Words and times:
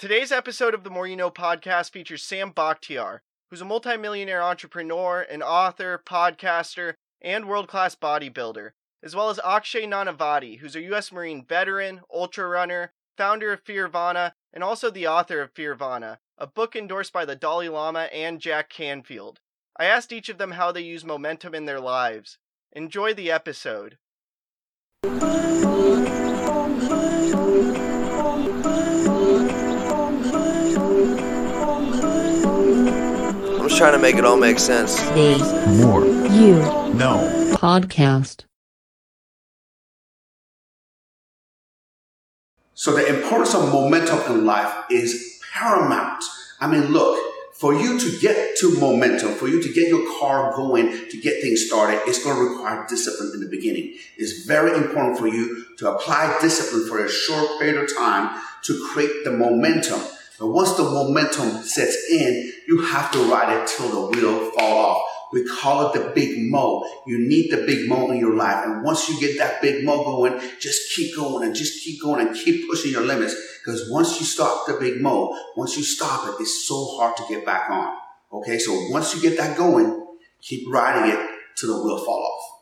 Today's 0.00 0.32
episode 0.32 0.72
of 0.72 0.82
the 0.82 0.88
Moore 0.88 1.06
You 1.06 1.14
Know 1.14 1.30
podcast 1.30 1.90
features 1.90 2.22
Sam 2.22 2.52
Bakhtiar, 2.52 3.18
who's 3.50 3.60
a 3.60 3.66
multimillionaire 3.66 4.42
entrepreneur, 4.42 5.20
an 5.20 5.42
author, 5.42 6.02
podcaster, 6.06 6.94
and 7.20 7.46
world 7.46 7.68
class 7.68 7.94
bodybuilder, 7.94 8.70
as 9.02 9.14
well 9.14 9.28
as 9.28 9.38
Akshay 9.44 9.86
Nanavati, 9.86 10.60
who's 10.60 10.74
a 10.74 10.80
U.S. 10.84 11.12
Marine 11.12 11.44
veteran, 11.44 12.00
ultra 12.10 12.48
runner, 12.48 12.92
founder 13.18 13.52
of 13.52 13.62
Fearvana, 13.62 14.32
and 14.54 14.64
also 14.64 14.88
the 14.88 15.06
author 15.06 15.42
of 15.42 15.52
Fearvana, 15.52 16.16
a 16.38 16.46
book 16.46 16.74
endorsed 16.74 17.12
by 17.12 17.26
the 17.26 17.36
Dalai 17.36 17.68
Lama 17.68 18.04
and 18.04 18.40
Jack 18.40 18.70
Canfield. 18.70 19.40
I 19.78 19.84
asked 19.84 20.14
each 20.14 20.30
of 20.30 20.38
them 20.38 20.52
how 20.52 20.72
they 20.72 20.80
use 20.80 21.04
momentum 21.04 21.54
in 21.54 21.66
their 21.66 21.78
lives. 21.78 22.38
Enjoy 22.72 23.12
the 23.12 23.30
episode. 23.30 23.98
I'm 33.70 33.76
trying 33.76 33.92
to 33.92 33.98
make 34.00 34.16
it 34.16 34.24
all 34.24 34.36
make 34.36 34.58
sense. 34.58 35.00
The 35.00 35.38
Moore. 35.80 36.04
You 36.04 36.54
Know. 36.92 37.54
Podcast. 37.56 38.44
So 42.74 42.96
the 42.96 43.06
importance 43.06 43.54
of 43.54 43.72
momentum 43.72 44.18
in 44.32 44.44
life 44.44 44.74
is 44.90 45.40
paramount. 45.52 46.22
I 46.58 46.66
mean, 46.66 46.92
look, 46.92 47.16
for 47.54 47.72
you 47.72 47.96
to 47.96 48.18
get 48.20 48.56
to 48.58 48.76
momentum, 48.80 49.34
for 49.34 49.46
you 49.46 49.62
to 49.62 49.72
get 49.72 49.86
your 49.86 50.04
car 50.18 50.52
going, 50.56 50.90
to 51.08 51.20
get 51.20 51.40
things 51.40 51.66
started, 51.66 52.00
it's 52.06 52.24
going 52.24 52.36
to 52.36 52.42
require 52.42 52.84
discipline 52.88 53.30
in 53.34 53.40
the 53.40 53.48
beginning. 53.48 53.94
It's 54.16 54.46
very 54.46 54.76
important 54.76 55.16
for 55.16 55.28
you 55.28 55.64
to 55.78 55.94
apply 55.94 56.36
discipline 56.40 56.88
for 56.88 57.04
a 57.04 57.08
short 57.08 57.60
period 57.60 57.80
of 57.80 57.96
time 57.96 58.36
to 58.64 58.88
create 58.92 59.22
the 59.24 59.30
momentum. 59.30 60.00
Once 60.40 60.72
the 60.74 60.82
momentum 60.82 61.62
sets 61.62 62.10
in, 62.10 62.52
you 62.66 62.80
have 62.80 63.10
to 63.10 63.18
ride 63.30 63.54
it 63.54 63.68
till 63.68 63.88
the 63.88 64.16
wheel 64.16 64.50
fall 64.52 64.78
off. 64.78 65.02
We 65.32 65.46
call 65.46 65.88
it 65.88 65.98
the 65.98 66.10
big 66.10 66.50
mo. 66.50 66.84
You 67.06 67.18
need 67.18 67.50
the 67.50 67.58
big 67.58 67.88
mo 67.88 68.10
in 68.10 68.18
your 68.18 68.34
life. 68.34 68.64
And 68.64 68.82
once 68.82 69.08
you 69.08 69.20
get 69.20 69.38
that 69.38 69.62
big 69.62 69.84
mo 69.84 70.02
going, 70.02 70.40
just 70.58 70.94
keep 70.94 71.14
going 71.14 71.46
and 71.46 71.54
just 71.54 71.84
keep 71.84 72.02
going 72.02 72.26
and 72.26 72.34
keep 72.34 72.68
pushing 72.68 72.90
your 72.90 73.02
limits. 73.04 73.36
Because 73.64 73.88
once 73.90 74.18
you 74.18 74.26
stop 74.26 74.66
the 74.66 74.74
big 74.74 75.00
mo, 75.00 75.36
once 75.56 75.76
you 75.76 75.84
stop 75.84 76.28
it, 76.28 76.40
it's 76.40 76.66
so 76.66 76.96
hard 76.96 77.16
to 77.16 77.24
get 77.28 77.46
back 77.46 77.70
on. 77.70 77.96
Okay. 78.32 78.58
So 78.58 78.88
once 78.88 79.14
you 79.14 79.20
get 79.22 79.36
that 79.38 79.56
going, 79.56 80.04
keep 80.40 80.68
riding 80.68 81.12
it 81.12 81.28
till 81.56 81.76
the 81.76 81.84
wheel 81.84 82.04
fall 82.04 82.24
off. 82.24 82.59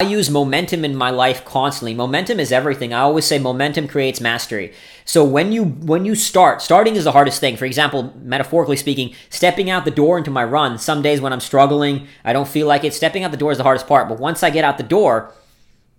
I 0.00 0.04
use 0.04 0.30
momentum 0.30 0.84
in 0.84 0.94
my 0.94 1.10
life 1.10 1.44
constantly. 1.44 1.92
Momentum 1.92 2.38
is 2.38 2.52
everything. 2.52 2.94
I 2.94 3.00
always 3.00 3.24
say 3.24 3.40
momentum 3.40 3.88
creates 3.88 4.20
mastery. 4.20 4.72
So 5.04 5.24
when 5.24 5.50
you 5.50 5.64
when 5.64 6.04
you 6.04 6.14
start, 6.14 6.62
starting 6.62 6.94
is 6.94 7.02
the 7.02 7.10
hardest 7.10 7.40
thing. 7.40 7.56
For 7.56 7.64
example, 7.64 8.14
metaphorically 8.22 8.76
speaking, 8.76 9.16
stepping 9.28 9.70
out 9.70 9.84
the 9.84 9.90
door 9.90 10.16
into 10.16 10.30
my 10.30 10.44
run. 10.44 10.78
Some 10.78 11.02
days 11.02 11.20
when 11.20 11.32
I'm 11.32 11.40
struggling, 11.40 12.06
I 12.24 12.32
don't 12.32 12.46
feel 12.46 12.68
like 12.68 12.84
it. 12.84 12.94
Stepping 12.94 13.24
out 13.24 13.32
the 13.32 13.36
door 13.36 13.50
is 13.50 13.58
the 13.58 13.64
hardest 13.64 13.88
part. 13.88 14.08
But 14.08 14.20
once 14.20 14.44
I 14.44 14.50
get 14.50 14.62
out 14.62 14.78
the 14.78 14.84
door, 14.84 15.34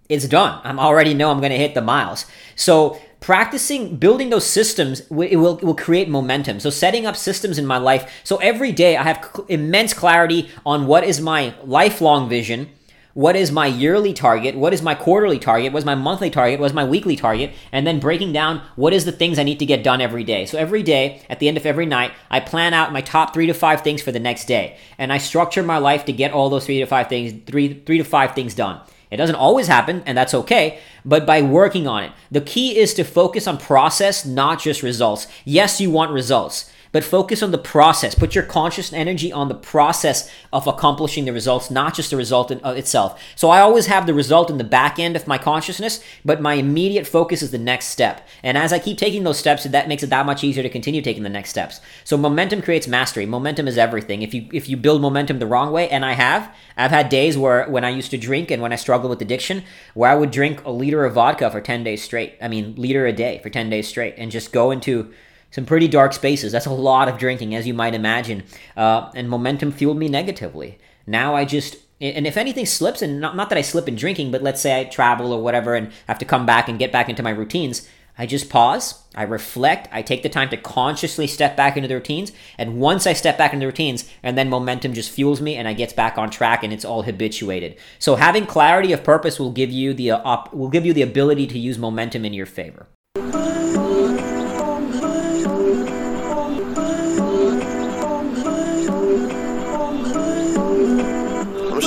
it's 0.08 0.30
done. 0.30 0.61
I'm 0.64 0.80
already 0.80 1.14
know 1.14 1.30
I'm 1.30 1.42
going 1.42 1.52
to 1.52 1.58
hit 1.58 1.73
the 1.73 1.81
miles. 1.81 2.25
So 2.55 2.97
practicing 3.20 3.97
building 3.97 4.30
those 4.30 4.47
systems 4.47 5.02
it 5.11 5.36
will, 5.36 5.58
it 5.58 5.64
will 5.66 5.75
create 5.75 6.08
momentum 6.08 6.58
so 6.58 6.70
setting 6.70 7.05
up 7.05 7.17
systems 7.17 7.58
in 7.58 7.66
my 7.66 7.77
life 7.77 8.22
so 8.23 8.38
every 8.38 8.72
day 8.72 8.95
i 8.95 9.03
have 9.03 9.30
immense 9.50 9.94
clarity 9.94 10.50
on 10.66 10.88
what 10.88 11.03
is 11.03 11.20
my 11.20 11.53
lifelong 11.66 12.30
vision 12.30 12.70
what 13.13 13.35
is 13.35 13.52
my 13.52 13.65
yearly 13.65 14.13
target? 14.13 14.55
What 14.55 14.73
is 14.73 14.81
my 14.81 14.95
quarterly 14.95 15.39
target? 15.39 15.73
What 15.73 15.79
is 15.79 15.85
my 15.85 15.95
monthly 15.95 16.29
target? 16.29 16.59
What 16.59 16.67
is 16.67 16.73
my 16.73 16.85
weekly 16.85 17.15
target? 17.15 17.52
And 17.71 17.85
then 17.85 17.99
breaking 17.99 18.33
down 18.33 18.61
what 18.75 18.93
is 18.93 19.05
the 19.05 19.11
things 19.11 19.39
i 19.39 19.43
need 19.43 19.59
to 19.59 19.65
get 19.65 19.83
done 19.83 19.99
every 19.99 20.23
day. 20.23 20.45
So 20.45 20.57
every 20.57 20.83
day 20.83 21.21
at 21.30 21.39
the 21.39 21.47
end 21.47 21.57
of 21.57 21.65
every 21.65 21.85
night 21.85 22.11
i 22.30 22.39
plan 22.39 22.73
out 22.73 22.93
my 22.93 23.02
top 23.02 23.33
three 23.33 23.47
to 23.47 23.53
five 23.53 23.81
things 23.81 24.02
for 24.02 24.11
the 24.11 24.19
next 24.19 24.45
day. 24.45 24.77
And 24.98 25.11
i 25.11 25.17
structure 25.17 25.64
my 25.64 25.77
life 25.77 26.05
to 26.05 26.14
get 26.14 26.31
all 26.31 26.49
those 26.49 26.65
three 26.65 26.80
to 26.80 26.86
five 26.86 27.09
things 27.09 27.33
three 27.45 27.81
three 27.86 27.98
to 27.98 28.03
five 28.03 28.36
things 28.36 28.53
done. 28.53 28.81
It 29.11 29.17
doesn't 29.17 29.36
always 29.36 29.67
happen, 29.67 30.03
and 30.05 30.15
that's 30.15 30.36
okay, 30.36 30.80
but 31.03 31.25
by 31.25 31.42
working 31.42 31.87
on 31.87 32.03
it. 32.03 32.11
The 32.30 32.42
key 32.42 32.77
is 32.77 32.93
to 32.93 33.03
focus 33.03 33.48
on 33.48 33.58
process, 33.58 34.23
not 34.23 34.61
just 34.61 34.83
results. 34.83 35.27
Yes, 35.45 35.81
you 35.81 35.89
want 35.89 36.11
results, 36.11 36.71
but 36.92 37.04
focus 37.04 37.44
on 37.44 37.52
the 37.52 37.58
process. 37.58 38.16
Put 38.16 38.36
your 38.36 38.44
conscious 38.44 38.92
energy 38.94 39.32
on 39.32 39.48
the 39.48 39.55
process 39.55 40.30
of 40.52 40.67
accomplishing 40.67 41.26
the 41.26 41.33
results, 41.33 41.70
not 41.70 41.94
just 41.94 42.10
the 42.10 42.17
result 42.17 42.52
in, 42.52 42.64
uh, 42.64 42.72
itself. 42.72 43.22
So 43.36 43.50
I 43.50 43.60
always 43.60 43.88
have 43.88 44.08
the 44.08 44.14
result 44.14 44.50
in 44.50 44.58
the 44.58 44.64
back 44.64 44.99
end 44.99 45.16
of 45.16 45.28
my 45.28 45.38
consciousness, 45.38 46.04
but 46.26 46.42
my 46.42 46.55
immediate 46.55 47.08
focus 47.08 47.42
is 47.42 47.52
the 47.52 47.58
next 47.58 47.88
step. 47.88 48.28
And 48.44 48.58
as 48.58 48.73
I 48.73 48.80
keep 48.80 48.98
taking 48.98 49.23
those 49.23 49.38
steps, 49.38 49.64
that 49.64 49.88
makes 49.88 50.04
it 50.04 50.10
that 50.10 50.26
much 50.26 50.44
easier 50.44 50.64
to 50.64 50.70
continue 50.70 51.02
taking 51.02 51.23
the 51.23 51.30
next 51.30 51.49
steps. 51.49 51.82
So 52.04 52.17
momentum 52.17 52.61
creates 52.61 52.88
mastery. 52.88 53.26
Momentum 53.26 53.67
is 53.67 53.78
everything. 53.78 54.22
If 54.22 54.33
you 54.33 54.48
if 54.54 54.67
you 54.67 54.78
build 54.78 55.02
momentum 55.02 55.39
the 55.39 55.48
wrong 55.48 55.72
way, 55.72 55.89
and 55.89 56.05
I 56.05 56.14
have, 56.14 56.54
I've 56.78 56.92
had 56.92 57.10
days 57.10 57.38
where 57.38 57.67
when 57.70 57.83
I 57.83 57.89
used 57.89 58.11
to 58.11 58.17
drink 58.17 58.52
and 58.52 58.61
when 58.61 58.73
I 58.73 58.78
struggled 58.78 59.10
with 59.10 59.22
addiction, 59.22 59.64
where 59.94 60.10
I 60.10 60.16
would 60.16 60.32
drink 60.32 60.64
a 60.66 60.72
liter 60.72 61.05
of 61.05 61.14
vodka 61.14 61.49
for 61.52 61.61
10 61.61 61.83
days 61.83 62.04
straight. 62.04 62.38
I 62.42 62.48
mean, 62.48 62.76
liter 62.76 63.05
a 63.05 63.14
day 63.14 63.39
for 63.44 63.49
10 63.49 63.70
days 63.70 63.88
straight 63.88 64.16
and 64.17 64.32
just 64.32 64.52
go 64.52 64.72
into 64.72 65.14
some 65.52 65.65
pretty 65.65 65.87
dark 65.87 66.14
spaces. 66.14 66.52
That's 66.52 66.65
a 66.65 66.71
lot 66.71 67.08
of 67.08 67.17
drinking, 67.17 67.55
as 67.55 67.65
you 67.67 67.73
might 67.73 67.95
imagine. 67.95 68.43
Uh, 68.77 69.11
and 69.15 69.30
momentum 69.30 69.71
fueled 69.71 69.98
me 69.98 70.08
negatively. 70.08 70.77
Now 71.08 71.36
I 71.36 71.45
just, 71.45 71.77
and 71.99 72.27
if 72.27 72.37
anything 72.37 72.65
slips, 72.65 73.02
and 73.02 73.20
not, 73.20 73.36
not 73.36 73.49
that 73.49 73.58
I 73.58 73.61
slip 73.61 73.87
in 73.87 73.95
drinking, 73.95 74.32
but 74.32 74.43
let's 74.43 74.61
say 74.61 74.80
I 74.80 74.83
travel 74.86 75.33
or 75.33 75.42
whatever 75.42 75.76
and 75.76 75.92
have 76.08 76.20
to 76.20 76.26
come 76.26 76.45
back 76.45 76.70
and 76.70 76.80
get 76.80 76.92
back 76.92 77.10
into 77.10 77.23
my 77.23 77.32
routines, 77.32 77.87
I 78.21 78.26
just 78.26 78.49
pause, 78.49 79.02
I 79.15 79.23
reflect, 79.23 79.87
I 79.93 80.02
take 80.02 80.23
the 80.23 80.30
time 80.30 80.49
to 80.49 80.58
consciously 80.58 81.26
step 81.26 81.55
back 81.55 81.77
into 81.77 81.87
the 81.87 81.95
routines. 81.95 82.33
And 82.58 82.77
once 82.77 83.08
I 83.08 83.14
step 83.14 83.37
back 83.37 83.54
into 83.54 83.64
the 83.64 83.67
routines, 83.67 84.10
and 84.21 84.37
then 84.37 84.49
momentum 84.49 84.93
just 84.93 85.10
fuels 85.10 85.39
me 85.39 85.55
and 85.55 85.70
I 85.70 85.73
get 85.73 85.95
back 85.95 86.17
on 86.17 86.30
track 86.30 86.61
and 86.61 86.73
it's 86.73 86.83
all 86.83 87.04
habituated. 87.04 87.77
So 87.98 88.16
having 88.16 88.45
clarity 88.45 88.92
of 88.92 89.05
purpose 89.05 89.39
will 89.39 89.54
give 89.54 89.71
you 89.71 89.93
the 89.93 90.11
uh, 90.11 90.21
op- 90.26 90.54
will 90.54 90.67
give 90.67 90.86
you 90.86 90.92
the 90.92 91.02
ability 91.02 91.48
to 91.48 91.58
use 91.58 91.77
momentum 91.77 92.26
in 92.26 92.33
your 92.33 92.45
favor. 92.45 92.87